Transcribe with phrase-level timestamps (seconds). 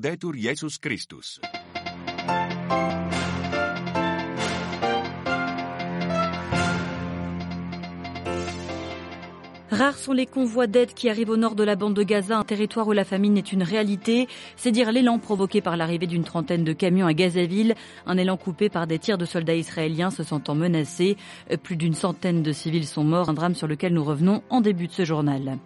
[0.00, 1.59] Laudetur Jēzus Kristus!
[9.80, 12.44] Rares sont les convois d'aide qui arrivent au nord de la bande de Gaza, un
[12.44, 14.28] territoire où la famine est une réalité.
[14.54, 17.74] C'est dire l'élan provoqué par l'arrivée d'une trentaine de camions à Gazaville,
[18.04, 21.16] un élan coupé par des tirs de soldats israéliens se sentant menacés.
[21.62, 24.86] Plus d'une centaine de civils sont morts, un drame sur lequel nous revenons en début
[24.86, 25.56] de ce journal.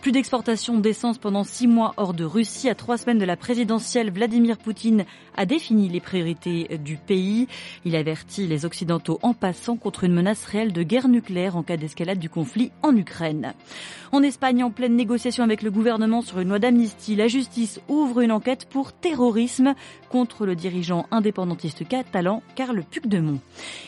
[0.00, 2.68] Plus d'exportation d'essence pendant six mois hors de Russie.
[2.68, 5.04] À trois semaines de la présidentielle, Vladimir Poutine
[5.36, 7.46] a défini les priorités du pays.
[7.84, 11.76] Il avertit les Occidentaux en passant contre une menace réelle de guerre nucléaire en cas
[11.76, 13.54] d'escalade du conflit en Ukraine.
[14.12, 18.20] En Espagne, en pleine négociation avec le gouvernement sur une loi d'amnistie, la justice ouvre
[18.20, 19.74] une enquête pour terrorisme
[20.08, 23.38] contre le dirigeant indépendantiste catalan Carl Puigdemont.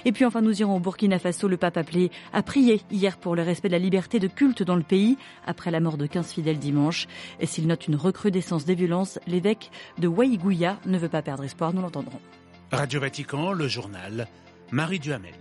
[0.05, 1.49] Et puis enfin, nous irons au Burkina Faso.
[1.49, 4.77] Le pape appelé à prier hier pour le respect de la liberté de culte dans
[4.77, 7.09] le pays après la mort de 15 fidèles dimanche.
[7.41, 11.75] Et s'il note une recrudescence des violences, l'évêque de Waïgouya ne veut pas perdre espoir,
[11.75, 12.21] nous l'entendrons.
[12.71, 14.29] Radio Vatican, le journal,
[14.71, 15.35] Marie Duhamel.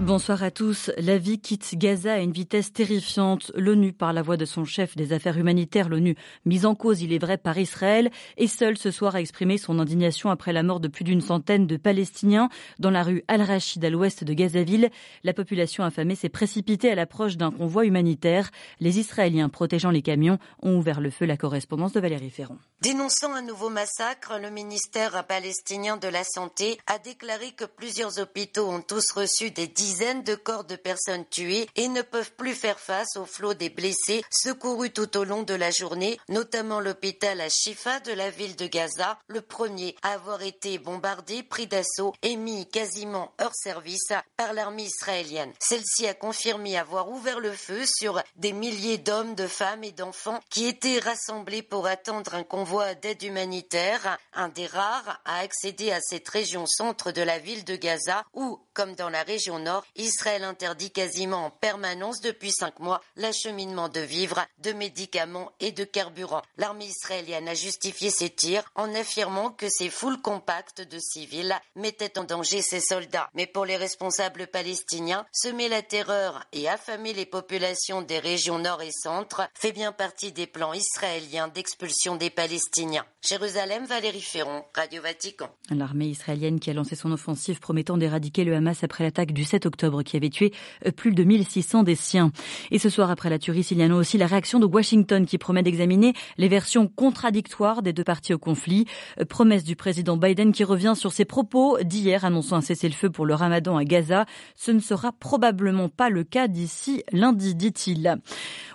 [0.00, 0.90] Bonsoir à tous.
[0.98, 3.52] La vie quitte Gaza à une vitesse terrifiante.
[3.54, 7.12] L'ONU, par la voix de son chef des affaires humanitaires, l'ONU, mise en cause, il
[7.12, 10.80] est vrai, par Israël, est seul ce soir à exprimer son indignation après la mort
[10.80, 12.48] de plus d'une centaine de Palestiniens
[12.80, 14.90] dans la rue Al-Rachid à l'ouest de Gazaville.
[15.22, 18.50] La population affamée s'est précipitée à l'approche d'un convoi humanitaire.
[18.80, 21.24] Les Israéliens protégeant les camions ont ouvert le feu.
[21.24, 22.58] La correspondance de Valérie Ferron.
[22.82, 28.68] Dénonçant un nouveau massacre, le ministère palestinien de la Santé a déclaré que plusieurs hôpitaux
[28.68, 32.80] ont tous reçu des dizaines de corps de personnes tuées et ne peuvent plus faire
[32.80, 37.50] face au flot des blessés secourus tout au long de la journée, notamment l'hôpital à
[37.50, 42.36] Shifa de la ville de Gaza, le premier à avoir été bombardé, pris d'assaut et
[42.36, 45.52] mis quasiment hors service par l'armée israélienne.
[45.60, 50.40] Celle-ci a confirmé avoir ouvert le feu sur des milliers d'hommes, de femmes et d'enfants
[50.48, 56.00] qui étaient rassemblés pour attendre un convoi d'aide humanitaire, un des rares à accéder à
[56.00, 60.44] cette région centre de la ville de Gaza où, comme dans la région nord, Israël
[60.44, 66.42] interdit quasiment en permanence depuis cinq mois l'acheminement de vivres, de médicaments et de carburant.
[66.58, 72.18] L'armée israélienne a justifié ces tirs en affirmant que ces foules compactes de civils mettaient
[72.18, 73.30] en danger ses soldats.
[73.34, 78.82] Mais pour les responsables palestiniens, semer la terreur et affamer les populations des régions nord
[78.82, 83.06] et centre fait bien partie des plans israéliens d'expulsion des Palestiniens.
[83.22, 85.48] Jérusalem, Valérie Ferron, Radio Vatican.
[85.70, 89.66] L'armée israélienne qui a lancé son offensive promettant d'éradiquer le Hamas après l'attaque du 7
[89.66, 90.52] octobre qui avait tué
[90.96, 92.32] plus de 1600 des siens.
[92.70, 96.14] Et ce soir, après la tuerie syrienne aussi, la réaction de Washington qui promet d'examiner
[96.38, 98.86] les versions contradictoires des deux parties au conflit.
[99.28, 103.34] Promesse du président Biden qui revient sur ses propos d'hier annonçant un cessez-le-feu pour le
[103.34, 104.26] ramadan à Gaza.
[104.56, 108.16] Ce ne sera probablement pas le cas d'ici lundi, dit-il.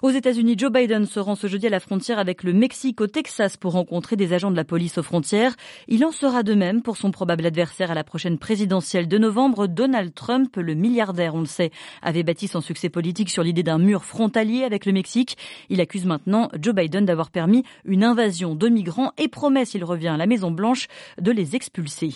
[0.02, 3.08] Aux États-Unis, Joe Biden se rend ce jeudi à la frontière avec le Mexique au
[3.08, 5.56] Texas pour rencontrer des agents de la police aux frontières.
[5.88, 9.68] Il en sera de même pour son probable adversaire à la prochaine présidentielle de novembre,
[9.79, 13.78] Donald Trump, le milliardaire, on le sait, avait bâti son succès politique sur l'idée d'un
[13.78, 15.38] mur frontalier avec le Mexique.
[15.69, 20.09] Il accuse maintenant Joe Biden d'avoir permis une invasion de migrants et promet, s'il revient
[20.09, 20.88] à la Maison Blanche,
[21.22, 22.13] de les expulser.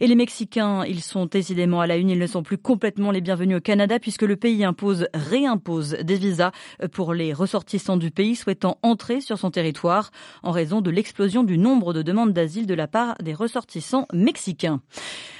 [0.00, 3.20] Et les Mexicains, ils sont décidément à la une, ils ne sont plus complètement les
[3.20, 6.52] bienvenus au Canada puisque le pays impose, réimpose des visas
[6.92, 10.10] pour les ressortissants du pays souhaitant entrer sur son territoire
[10.42, 14.80] en raison de l'explosion du nombre de demandes d'asile de la part des ressortissants mexicains.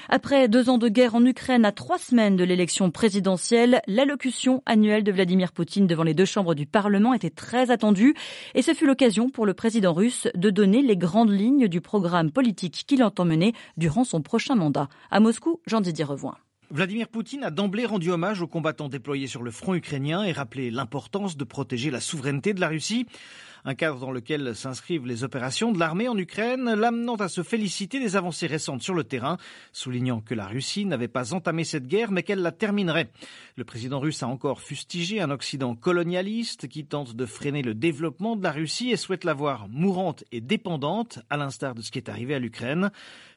[0.09, 5.03] Après deux ans de guerre en Ukraine, à trois semaines de l'élection présidentielle, l'allocution annuelle
[5.03, 8.15] de Vladimir Poutine devant les deux chambres du Parlement était très attendue
[8.55, 12.31] et ce fut l'occasion pour le président russe de donner les grandes lignes du programme
[12.31, 14.89] politique qu'il entend mener durant son prochain mandat.
[15.11, 16.35] À Moscou, Jean-Didier Revoin.
[16.71, 20.71] Vladimir Poutine a d'emblée rendu hommage aux combattants déployés sur le front ukrainien et rappelé
[20.71, 23.05] l'importance de protéger la souveraineté de la Russie
[23.65, 27.99] un cadre dans lequel s'inscrivent les opérations de l'armée en Ukraine, l'amenant à se féliciter
[27.99, 29.37] des avancées récentes sur le terrain,
[29.73, 33.09] soulignant que la Russie n'avait pas entamé cette guerre, mais qu'elle la terminerait.
[33.55, 38.35] Le président russe a encore fustigé un Occident colonialiste qui tente de freiner le développement
[38.35, 41.97] de la Russie et souhaite la voir mourante et dépendante, à l'instar de ce qui
[41.97, 42.91] est arrivé à l'Ukraine,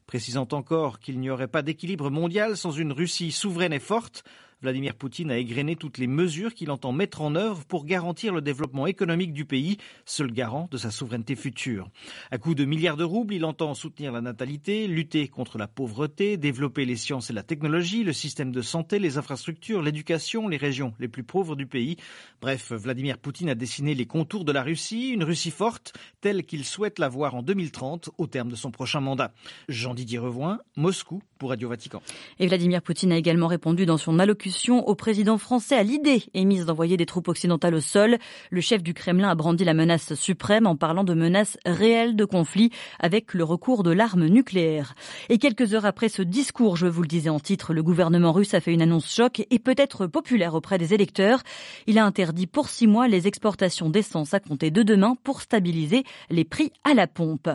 [0.05, 4.23] précisant encore qu'il n'y aurait pas d'équilibre mondial sans une Russie souveraine et forte,
[4.61, 8.41] Vladimir Poutine a égrené toutes les mesures qu'il entend mettre en œuvre pour garantir le
[8.41, 11.87] développement économique du pays, seul garant de sa souveraineté future.
[12.29, 16.35] À coup de milliards de roubles, il entend soutenir la natalité, lutter contre la pauvreté,
[16.35, 20.93] développer les sciences et la technologie, le système de santé, les infrastructures, l'éducation, les régions
[20.99, 21.95] les plus pauvres du pays.
[22.41, 26.65] Bref, Vladimir Poutine a dessiné les contours de la Russie, une Russie forte, telle qu'il
[26.65, 29.31] souhaite la voir en 2030 au terme de son prochain mandat.
[29.69, 32.01] Jean-Didier Revoin, Moscou pour Radio Vatican.
[32.39, 36.23] Et Vladimir Poutine a également répondu dans son allocution allocution au président français à l'idée
[36.33, 38.17] émise d'envoyer des troupes occidentales au sol.
[38.49, 42.25] Le chef du Kremlin a brandi la menace suprême en parlant de menace réelle de
[42.25, 44.95] conflit avec le recours de l'arme nucléaire.
[45.29, 48.55] Et quelques heures après ce discours, je vous le disais en titre, le gouvernement russe
[48.55, 51.43] a fait une annonce choc et peut-être populaire auprès des électeurs.
[51.85, 56.03] Il a interdit pour six mois les exportations d'essence à compter de demain pour stabiliser
[56.31, 57.49] les prix à la pompe.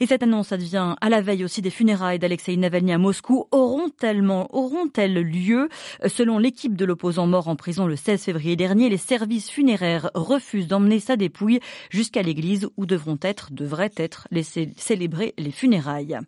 [0.00, 3.44] Et cette annonce advient à la veille aussi des funérailles d'Alexei Navalny à Moscou.
[3.50, 5.68] Auront-elles auront lieu?
[6.06, 10.68] Selon l'équipe de l'opposant mort en prison le 16 février dernier, les services funéraires refusent
[10.68, 11.60] d'emmener sa dépouille
[11.90, 16.18] jusqu'à l'église où devront être, devraient être laissés célébrer les funérailles.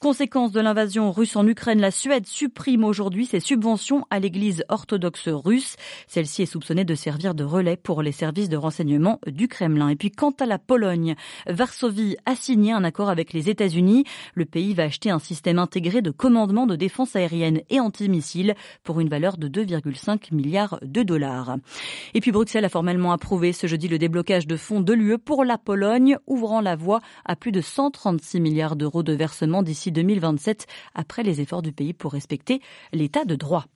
[0.00, 5.28] Conséquence de l'invasion russe en Ukraine, la Suède supprime aujourd'hui ses subventions à l'église orthodoxe
[5.28, 5.76] russe.
[6.06, 9.88] Celle-ci est soupçonnée de servir de relais pour les services de renseignement du Kremlin.
[9.88, 11.14] Et puis quant à la Pologne,
[11.46, 14.04] Varsovie a signé un accord avec les États-Unis.
[14.34, 19.00] Le pays va acheter un système intégré de commandement de défense aérienne et antimissiles pour
[19.00, 21.56] une valeur de 2,5 milliards de dollars.
[22.14, 25.44] Et puis Bruxelles a formellement approuvé ce jeudi le déblocage de fonds de l'UE pour
[25.44, 30.66] la Pologne, ouvrant la voie à plus de 136 milliards d'euros de versements d'ici 2027
[30.94, 32.60] après les efforts du pays pour respecter
[32.92, 33.66] l'état de droit.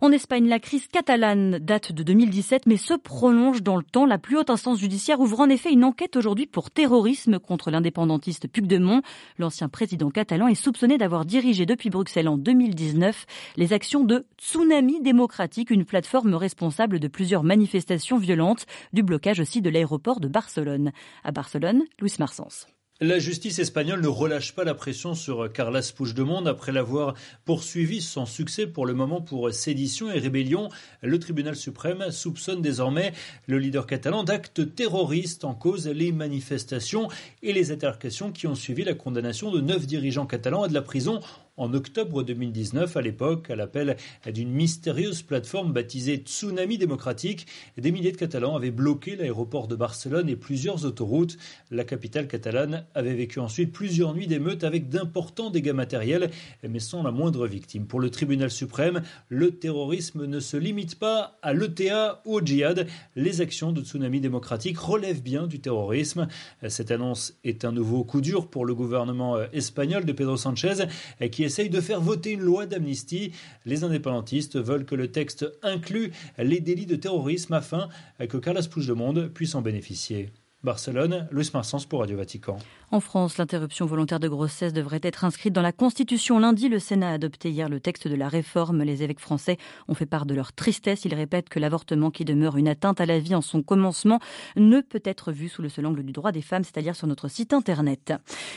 [0.00, 4.06] En Espagne, la crise catalane date de 2017 mais se prolonge dans le temps.
[4.06, 8.48] La plus haute instance judiciaire ouvre en effet une enquête aujourd'hui pour terrorisme contre l'indépendantiste
[8.48, 9.02] Puigdemont.
[9.38, 13.26] L'ancien président catalan est soupçonné d'avoir dirigé depuis Bruxelles en 2019
[13.56, 19.60] les actions de Tsunami démocratique, une plateforme responsable de plusieurs manifestations violentes, du blocage aussi
[19.60, 20.92] de l'aéroport de Barcelone.
[21.24, 22.66] À Barcelone, Luis Marsens.
[23.04, 27.14] La justice espagnole ne relâche pas la pression sur Carlas Puigdemont après l'avoir
[27.44, 30.68] poursuivi sans succès pour le moment pour sédition et rébellion.
[31.02, 33.12] Le tribunal suprême soupçonne désormais
[33.48, 37.08] le leader catalan d'actes terroristes en cause les manifestations
[37.42, 40.82] et les altercations qui ont suivi la condamnation de neuf dirigeants catalans à de la
[40.82, 41.18] prison
[41.62, 47.46] en octobre 2019, à l'époque, à l'appel d'une mystérieuse plateforme baptisée Tsunami démocratique,
[47.78, 51.38] des milliers de Catalans avaient bloqué l'aéroport de Barcelone et plusieurs autoroutes.
[51.70, 56.32] La capitale catalane avait vécu ensuite plusieurs nuits d'émeutes avec d'importants dégâts matériels,
[56.68, 57.86] mais sans la moindre victime.
[57.86, 62.88] Pour le tribunal suprême, le terrorisme ne se limite pas à l'ETA ou au djihad.
[63.14, 66.26] Les actions de Tsunami démocratique relèvent bien du terrorisme.
[66.66, 70.86] Cette annonce est un nouveau coup dur pour le gouvernement espagnol de Pedro Sanchez,
[71.30, 73.32] qui essaye de faire voter une loi d'amnistie.
[73.66, 77.90] Les indépendantistes veulent que le texte inclue les délits de terrorisme afin
[78.26, 80.30] que Carlos Puigdemont puisse en bénéficier.
[80.64, 82.56] Barcelone, Luis Marsens pour Radio Vatican.
[82.92, 86.38] En France, l'interruption volontaire de grossesse devrait être inscrite dans la Constitution.
[86.38, 88.82] Lundi, le Sénat a adopté hier le texte de la réforme.
[88.82, 89.56] Les évêques français
[89.88, 91.04] ont fait part de leur tristesse.
[91.04, 94.20] Ils répètent que l'avortement qui demeure une atteinte à la vie en son commencement
[94.54, 97.28] ne peut être vu sous le seul angle du droit des femmes, c'est-à-dire sur notre
[97.28, 98.12] site internet.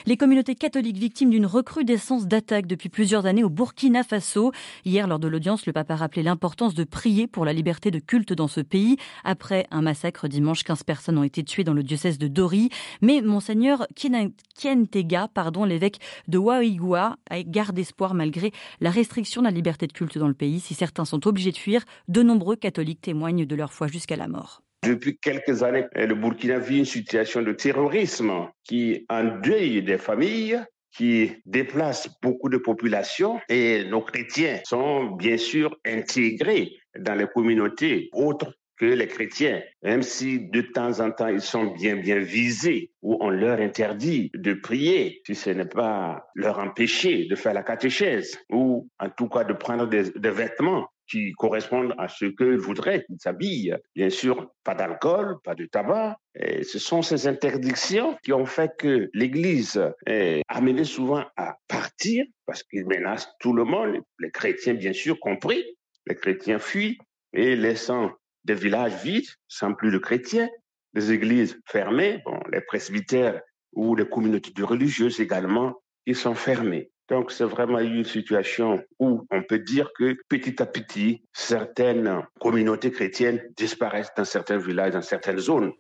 [0.06, 4.51] Les communautés catholiques victimes d'une recrudescence d'attaques depuis plusieurs années au Burkina Faso.
[4.84, 8.00] Hier, lors de l'audience, le pape a rappelé l'importance de prier pour la liberté de
[8.00, 8.98] culte dans ce pays.
[9.24, 12.70] Après un massacre dimanche, 15 personnes ont été tuées dans le diocèse de Dori.
[13.02, 17.16] Mais Monseigneur Kientega, pardon, l'évêque de Waigua,
[17.46, 18.52] garde espoir malgré
[18.82, 20.60] la restriction de la liberté de culte dans le pays.
[20.60, 24.28] Si certains sont obligés de fuir, de nombreux catholiques témoignent de leur foi jusqu'à la
[24.28, 24.62] mort.
[24.84, 30.60] Depuis quelques années, le Burkina vit une situation de terrorisme qui endeuille des familles,
[30.96, 38.10] qui déplace beaucoup de populations et nos chrétiens sont bien sûr intégrés dans les communautés
[38.14, 42.92] autres que les chrétiens, même si de temps en temps ils sont bien bien visés
[43.01, 47.63] ou on leur interdit de prier, si ce n'est pas leur empêcher de faire la
[47.63, 53.05] catéchèse ou en tout cas de prendre des, vêtements qui correspondent à ce qu'ils voudraient
[53.05, 53.75] qu'ils s'habillent.
[53.96, 56.17] Bien sûr, pas d'alcool, pas de tabac.
[56.34, 62.25] Et ce sont ces interdictions qui ont fait que l'Église est amenée souvent à partir
[62.48, 65.63] parce qu'ils menacent tout le monde, les chrétiens bien sûr compris.
[66.08, 66.98] Les chrétiens fuient
[67.34, 68.12] et laissant
[68.46, 70.50] des villages vides, sans plus de chrétiens,
[70.94, 73.42] des églises fermées, bon, les presbytères
[73.74, 75.75] ou les communautés religieuses également,
[76.06, 76.90] ils sont fermés.
[77.10, 82.92] Donc, c'est vraiment une situation où on peut dire que petit à petit, certaines communautés
[82.92, 85.72] chrétiennes disparaissent dans certains villages, dans certaines zones.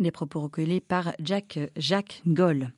[0.00, 2.70] Les propos recueillis par Jack, Jacques Goll.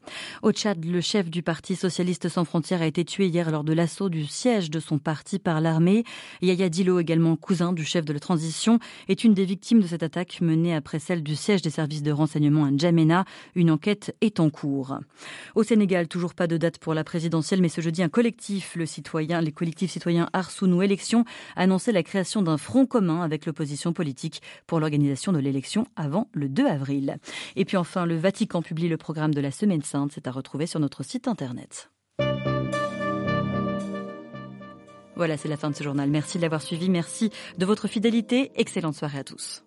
[0.42, 3.72] Au Tchad, le chef du Parti socialiste sans frontières a été tué hier lors de
[3.72, 6.02] l'assaut du siège de son parti par l'armée.
[6.40, 10.02] Yaya Dilo, également cousin du chef de la transition, est une des victimes de cette
[10.02, 13.24] attaque menée après celle du siège des services de renseignement à N'Djamena.
[13.54, 14.98] Une enquête est en cours.
[15.54, 18.84] Au Sénégal, toujours pas de date pour la présidentielle, mais ce jeudi, un collectif, le
[18.84, 21.24] citoyen, les collectifs citoyens Arsounou Élections,
[21.54, 26.28] a annoncé la création d'un front commun avec l'opposition politique pour l'organisation de l'élection avant
[26.32, 27.11] le 2 avril.
[27.56, 30.12] Et puis enfin, le Vatican publie le programme de la Semaine Sainte.
[30.14, 31.90] C'est à retrouver sur notre site internet.
[35.14, 36.10] Voilà, c'est la fin de ce journal.
[36.10, 36.88] Merci de l'avoir suivi.
[36.90, 38.50] Merci de votre fidélité.
[38.56, 39.64] Excellente soirée à tous.